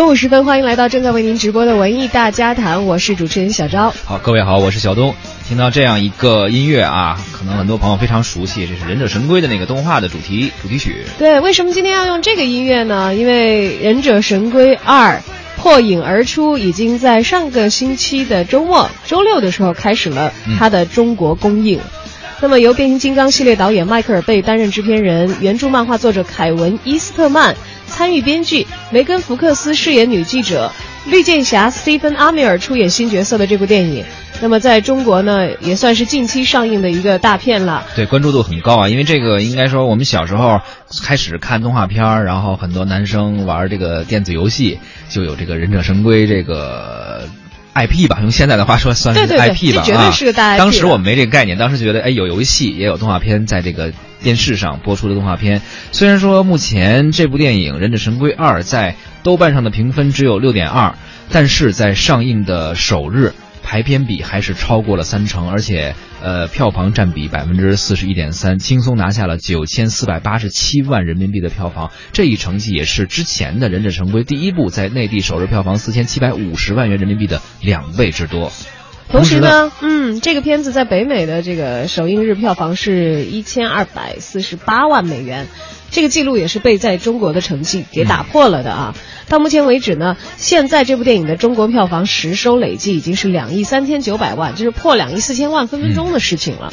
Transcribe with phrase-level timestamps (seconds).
[0.00, 3.92] 中午时分，欢迎来到正在为您直播的文艺大家谈，我是主持人小昭。
[4.06, 5.14] 好，各位好，我是小东。
[5.46, 11.04] 听到这样一个音乐啊，可能很多朋友非常熟悉，这是《忍者神龟》的那个动画的主题主题曲。
[11.18, 13.14] 对，为什么今天要用这个音乐呢？
[13.14, 15.16] 因为《忍者神龟二》
[15.60, 21.78] 破影而出，已经在上个星期的周末周六的时候开始了它的中国公映。
[22.40, 27.54] 那么由变形金刚系列导演迈克尔贝担任制片人，原著漫画作者凯文伊斯特曼
[28.00, 30.72] 参与编剧，梅根福克斯饰演女记者，
[31.04, 34.02] 绿箭侠斯蒂芬阿米尔出演新角色的这部电影。
[34.40, 37.84] 那么在中国呢，也算是近期上映的一个大片了。
[37.94, 40.62] 对，关注度很高啊，因为这个应该说我们小时候
[41.02, 44.78] 开始看动画片儿，然后很多男生玩这个电子游戏，
[45.10, 47.28] 就有这个忍者神龟这个
[47.74, 49.84] IP 吧，用现在的话说算是 IP 吧啊。
[49.84, 50.58] 绝对是个大 IP。
[50.58, 55.62] 当时我们没这个概念，当时觉得哎有游戏也有动画片在这个电视上播出的动画片。
[55.92, 60.94] 虽然说目前这部电影《忍者神龟二》在豆瓣上的评分只有六点二，
[61.30, 63.32] 但是在上映的首日。
[63.62, 71.92] 排片比还是超过了三成，而且呃票房占比百分之四十一点三，轻松拿下了九千四百八十七万人民币的票房。
[72.12, 78.50] 这一成绩也是之前的《忍者神龟》第一部在内地首日票房四千七百五十万元人民币的两倍之多。
[79.10, 85.48] 同时呢，嗯，这个片子在北美的这个首映日票房是一千二百四十八万美元，
[85.90, 88.94] 这个记录也是被在中国的成绩给打破了的啊。
[89.28, 96.72] 到目前为止呢，现在这部电影的中国票房实收累计已经是两亿三千九百万，就是破两亿四千万分分钟的事情了。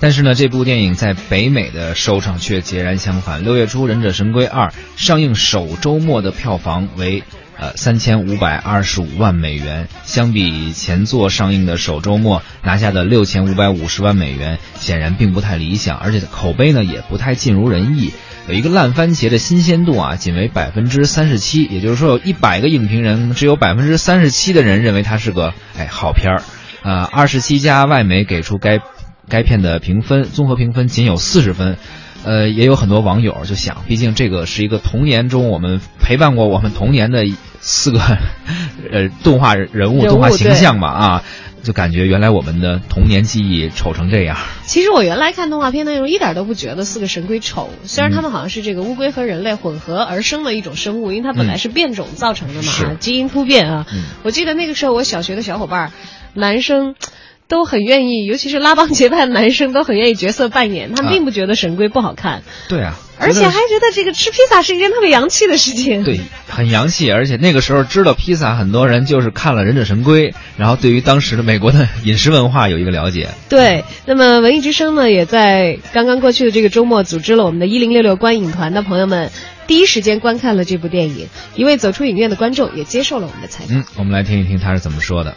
[0.00, 3.44] 但是呢，这部电影在北美的收场却截然相反。
[3.44, 7.22] 六月初，《忍者神龟二》上映首周末的票房为
[7.62, 18.10] 呃三千五百二十五万美元，相比前作上映的首周末拿下的六千五百五十万美元，显然并不太理想，而且口碑呢也不太尽如人意。
[18.48, 26.42] 有一个烂番茄的新鲜度啊，仅为百分之三十七，也就是说有一百个影评人，只有百分之三十七的人认为它是个哎好片儿，
[26.82, 28.80] 呃，二十七家外媒给出该
[29.28, 31.76] 该片的评分，综合评分仅有四十分，
[32.24, 37.24] 呃，也有很多网友就想，毕竟这个是一个童年中我们陪伴过我们童年的
[37.62, 41.24] 四个呃动画人物、动画形象嘛啊。
[41.62, 44.36] 就感觉原来我们的童年记忆丑成这样。
[44.64, 47.70] 其实我原来看动画片的时候，一点都不觉得四个神龟丑。
[47.84, 53.86] 虽然他们好像是这个乌龟和人类混合而生的一种生物，因为它本来是变种造成的嘛，基因突变啊。
[54.24, 55.92] 我记得那个时候，我小学的小伙伴，
[56.34, 56.96] 男生。
[57.52, 62.44] 都很愿意，尤其是拉帮结派的男生都很愿意角色扮演，他们并不觉得神龟不好看。
[62.66, 66.02] 对啊，而且还觉得这个吃披萨是一件特别洋气的事情。
[66.02, 66.18] 对，
[66.48, 73.28] 很洋气，而且那个时候知道披萨，很多人就是看了《忍者神龟》，然后对于当时的美国的饮食文化有一个了解。
[73.50, 79.30] 对，那么文艺之声呢，也在刚刚过去的这个周末组织了我们的一零六六观影团的朋友们，
[79.66, 81.28] 第一时间观看了这部电影。
[81.54, 83.76] 一位走出影院的观众也接受了我们的采访。
[83.76, 85.36] 嗯，我们来听一听他是怎么说的。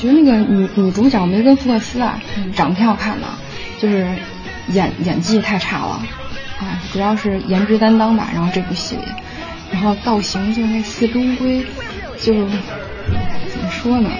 [0.00, 2.22] 觉得那个女女主角梅根福克斯啊，
[2.54, 3.26] 长得挺好看的，
[3.80, 4.06] 就是
[4.68, 6.00] 演演技太差了，
[6.60, 8.28] 啊，主要是颜值担当吧。
[8.32, 9.02] 然后这部戏里，
[9.72, 11.66] 然后造型就那四只乌龟，
[12.20, 14.10] 就怎么说呢？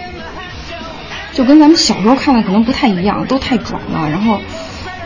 [1.32, 4.10] 就跟咱们小时候看的可能不太一样，都太壮了。
[4.10, 4.40] 然后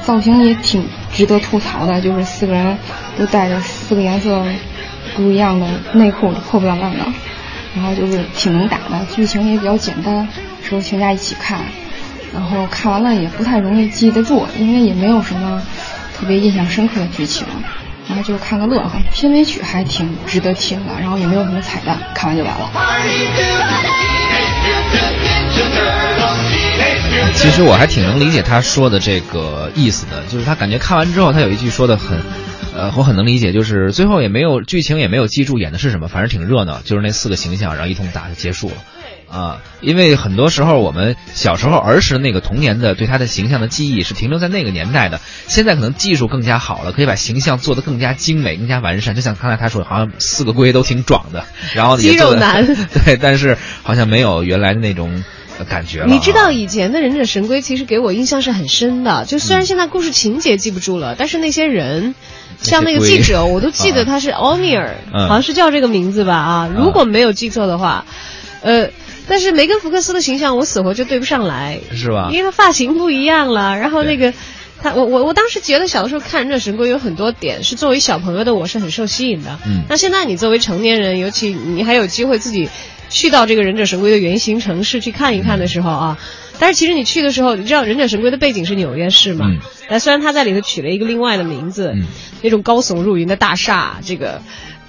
[0.03, 2.79] 造型也挺值得吐槽的，就是四个人
[3.19, 4.43] 都带着四个颜色
[5.15, 7.05] 不一样的内裤，破破烂烂的。
[7.75, 10.29] 然后就是挺能打的，剧情也比较简单，
[10.81, 11.61] 适合全家一起看。
[12.33, 15.61] 然后看完了也不太容易记得住，因为也没有什么
[16.17, 17.47] 特别印象深刻的剧情。
[18.09, 22.71] 然后就看个乐呵，片尾曲还挺值得听的，然后也没有什么彩蛋，看完就完了。
[27.35, 32.19] 其实我还挺能理解他说的这个意思的，就是他感觉看完之后，他有一句说的很。
[32.75, 38.77] 呃，我很能理解，就是最后也没有剧情，也没有记住演的是什么，反正挺热闹，就是那四个形象，然后一通打就结束了。
[39.33, 49.15] 啊，因为很多时候我们小时候儿时那个童年的对他的形象的记忆是停留在那个年代的，现在可能技术更加好了，可以把形象做得更加精美、更加完善。
[49.15, 51.45] 就像刚才他说，好像四个龟都挺壮的，
[51.75, 52.67] 然后肌肉男，
[53.05, 55.25] 对，但是好像没有原来的那种。
[55.69, 62.17] 感觉你知道以前的忍者神龟其实给我印象是很深的，就虽然现在故事情节记不住了，但是那些人，
[62.59, 68.07] 像那个记者，我都记得 他是奥尼尔，好像是叫这个名字吧啊，如果没有记错的话，
[68.63, 68.91] 呃，
[69.29, 72.31] 但是梅根福克斯的形象我死活就对不上来，是吧？
[72.33, 74.33] 因为他发型不一样了，然后那个
[74.81, 82.69] 他我我我当时觉得小的时候看忍者神龟有很多点是作为小朋友的我是很受吸引的，嗯，那现在你作为成年人，尤其你还有机会自己。
[83.15, 86.19] 去到这个忍者神龟的原型城市去看一看的时候啊，
[86.59, 89.51] 但是其实你去的时候，你知道忍者神龟的背景是纽约市嘛？
[89.87, 91.95] 但虽然他在里头取了一个另外的名字，
[92.41, 94.41] 那种高耸入云的大厦，这个。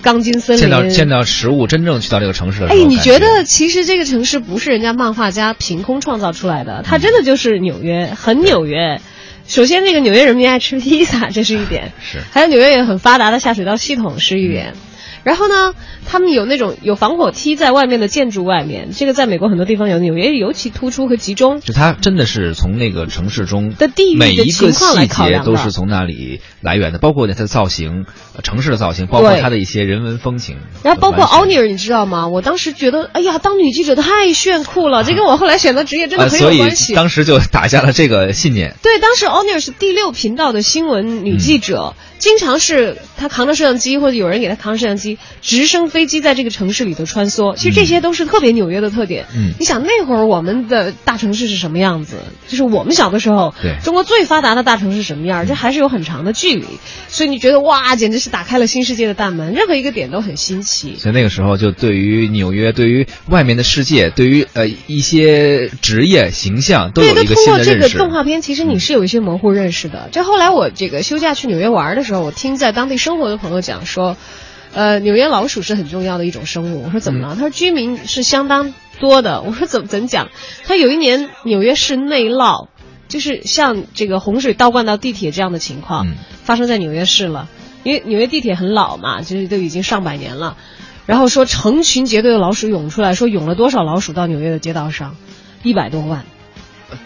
[0.03, 9.01] 钢筋森林，见到见到实物，真正去到这个城市的时候，哎，你觉得其实这个城市不是人家漫画家凭空创造出来的，它真的就是纽约，很纽约。
[9.47, 14.73] 首先，那个纽约人民爱吃披萨，这是一点；是，还有纽约有很发达的下水道系统是一点。
[15.23, 15.73] 然后呢，
[16.05, 21.61] 他们有那种有防火梯在外面的建筑外面，这个在美国很多地方有，纽约尤其突出和集中。
[21.61, 24.71] 就它真的是从那个城市中的地域每一个细
[25.07, 28.05] 节都是从那里来源的，包括它的造型，
[28.43, 30.57] 城市的造型，包括它的一些人文风情。
[30.83, 32.27] 然后包括奥尼尔，你知道吗？
[32.27, 36.93] 我当时觉得，哎呀，当女记者太炫酷了， 这跟我后来选择职业真的很有关系。
[36.93, 38.75] 当时就打下了这个信念。
[38.83, 41.93] 对，当时奥尼尔是第六频道的新闻女记者。
[42.23, 47.53] 经常是他扛着摄像机，或者有人给他扛摄像机，直升飞机在这个城市里头穿梭。
[47.57, 49.25] 其实这些都是特别纽约的特点。
[49.35, 52.19] 嗯，你想那会儿我们的大城市是什么样子？
[52.47, 55.45] 就是我们小的时候，对中国最发达的大城市什么样？
[55.45, 56.63] 这还是有很长的距离。
[57.09, 60.95] 所以你觉得哇，简直是打开了新世界的大门，任何一个点都很新奇。
[60.97, 67.71] 所以那个时候就对于纽约，对于外面的世界，对于呃一些职业形象都有一个新的认识。
[67.71, 70.07] 通过这个动画片，其实你是有一些模糊认识的。
[70.13, 72.12] 就后来我这个休假去纽约玩的时候。
[72.21, 74.17] 我听在当地生活的朋友讲说，
[74.73, 76.83] 呃，纽约老鼠是很重要的一种生物。
[76.83, 77.35] 我说怎么了？
[77.35, 79.41] 他说居民是相当多的。
[79.41, 80.29] 我说怎怎讲？
[80.65, 82.67] 他有一年纽约市内涝，
[83.07, 87.49] 就是像这个洪水倒灌到地铁这样的情况发生在纽约市了。
[87.83, 90.57] 因为纽约地铁很老嘛，就是都已经上百年了。
[91.05, 95.15] 然后说成群结队的老鼠涌出来，说涌了多少老鼠到纽约的街道上？
[95.63, 96.25] 一百多万。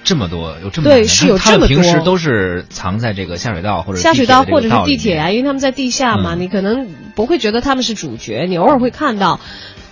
[0.04, 9.40] 这么多有这么对是有这么多，平时都是藏在这个下水道或者下水道或者是地铁啊，因为他们在地下嘛，你可能不会觉得他们是主角，你偶尔会看到。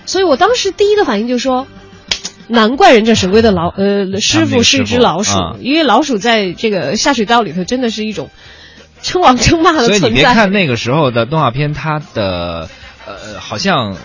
[0.06, 1.68] 所以我当时第一个反应就是说，
[2.48, 8.30] 难怪忍者神龟的老呃师傅是一只老鼠，因为老鼠在这个下水道里头真的是一种
[9.02, 9.98] 称王称霸的存在。
[10.00, 12.70] 所以你别看那个时候的动画片，它的
[13.08, 13.98] 呃好像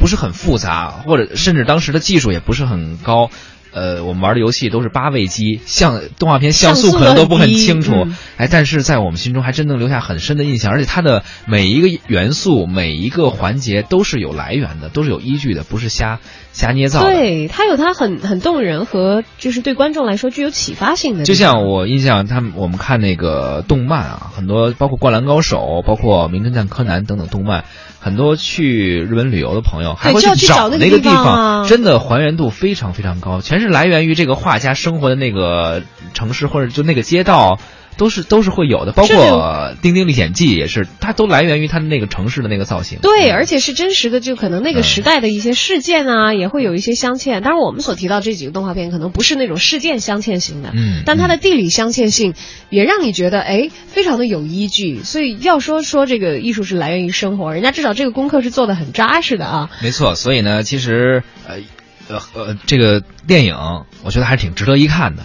[0.00, 3.30] 不是很复杂，或者甚至当时的技术也不是很高。
[3.74, 8.06] 呃，我们玩的游戏都是八位机，像动画片像素可能都不很清楚，
[8.36, 16.20] 哎，但是在我们心中还真能留下很深的印象，而且它的每一个元素、每一个环节都是有来源的，都是有依据的，不是瞎
[16.52, 17.00] 瞎捏造。
[17.00, 21.24] 对，它有它很很动人和就是对观众来说具有启发性的。
[21.24, 27.64] 就像我印象，他们我们看那个动漫啊，很多包括《灌篮高手》、包括《名侦探柯南》等等动漫。
[28.04, 37.58] 很多去日本旅游的朋友还会去找那个地方，真的还原度非常非常高，全是来源于这个画家生活的那个城市或者就那个街道。
[37.96, 39.16] 都是都是会有的，包括
[39.80, 42.98] 《丁丁历险记》也是，它都来源于它的那个城市的那个造型。
[43.00, 47.40] 对，而且是真实的，就可能那个时代的一些事件啊，也会有一些镶嵌。
[47.40, 52.34] 当然，我们所提到这几个动画片可能不是那种事件镶嵌型的，嗯，但它的地理镶嵌性
[52.70, 55.02] 也让你觉得哎，非常的有依据。
[55.02, 59.70] 所以要说说这个艺术是来源于生活，人家至少这个功课是做的很扎实的啊。
[59.82, 61.56] 没错，所以呢，其实呃
[62.08, 63.54] 呃呃，这个电影
[64.02, 65.24] 我觉得还是挺值得一看的。